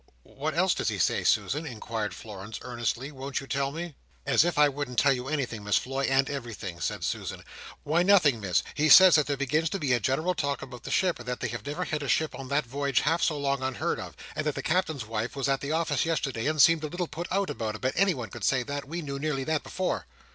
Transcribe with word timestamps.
"What 0.23 0.55
else 0.55 0.73
does 0.73 0.87
he 0.89 0.97
say, 0.97 1.23
Susan?" 1.23 1.63
inquired 1.67 2.15
Florence, 2.15 2.57
earnestly. 2.63 3.11
"Won't 3.11 3.39
you 3.39 3.45
tell 3.45 3.71
me?" 3.71 3.93
"As 4.25 4.43
if 4.43 4.57
I 4.57 4.67
wouldn't 4.67 4.97
tell 4.97 5.13
you 5.13 5.27
anything, 5.27 5.63
Miss 5.63 5.77
Floy, 5.77 6.05
and 6.05 6.27
everything!" 6.27 6.79
said 6.79 7.03
Susan. 7.03 7.43
"Why, 7.83 8.01
nothing 8.01 8.39
Miss, 8.39 8.63
he 8.73 8.89
says 8.89 9.13
that 9.13 9.27
there 9.27 9.37
begins 9.37 9.69
to 9.69 9.77
be 9.77 9.93
a 9.93 9.99
general 9.99 10.33
talk 10.33 10.63
about 10.63 10.85
the 10.85 10.89
ship, 10.89 11.19
and 11.19 11.27
that 11.27 11.39
they 11.39 11.49
have 11.49 11.67
never 11.67 11.83
had 11.85 12.01
a 12.01 12.07
ship 12.09 12.33
on 12.33 12.47
that 12.47 12.65
voyage 12.65 13.01
half 13.01 13.21
so 13.21 13.37
long 13.37 13.61
unheard 13.61 13.99
of, 13.99 14.17
and 14.35 14.43
that 14.47 14.55
the 14.55 14.63
Captain's 14.63 15.05
wife 15.05 15.35
was 15.35 15.47
at 15.47 15.61
the 15.61 15.71
office 15.71 16.03
yesterday, 16.03 16.47
and 16.47 16.59
seemed 16.63 16.83
a 16.83 16.87
little 16.87 17.05
put 17.07 17.27
out 17.31 17.51
about 17.51 17.75
it, 17.75 17.81
but 17.81 17.93
anyone 17.95 18.29
could 18.31 18.43
say 18.43 18.63
that, 18.63 18.87
we 18.87 19.03
knew 19.03 19.19
nearly 19.19 19.43
that 19.43 19.61
before." 19.61 20.07